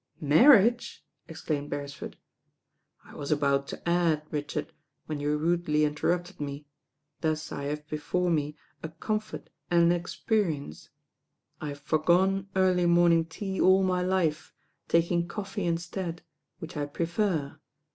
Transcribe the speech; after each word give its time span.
''Marriage?" 0.19 1.01
exclaimed 1.27 1.69
Beresford. 1.69 2.17
"I 3.05 3.13
was 3.13 3.31
about 3.31 3.67
to 3.67 3.87
add, 3.87 4.23
Richard, 4.31 4.73
when 5.05 5.19
you 5.19 5.37
rudely 5.37 5.81
mtcrrupted 5.81 6.39
me, 6.39 6.65
thus 7.19 7.51
I 7.51 7.65
have 7.65 7.87
before 7.87 8.31
me 8.31 8.57
a 8.81 8.89
comfort 8.89 9.51
and 9.69 9.83
an 9.83 9.91
experience. 9.91 10.89
I 11.61 11.67
have 11.67 11.81
forgone 11.81 12.47
early 12.55 12.87
morning 12.87 13.25
tea 13.25 13.61
all 13.61 13.83
my 13.83 14.03
hfe, 14.03 14.49
taking 14.87 15.27
coffee 15.27 15.65
instead, 15.67 16.23
which 16.57 16.75
I 16.75 16.87
prefer. 16.87 17.59